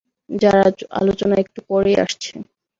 যার 0.33 0.71
আলোচনা 0.99 1.35
একটু 1.43 1.59
পরেই 1.69 1.97
আসছে। 2.03 2.31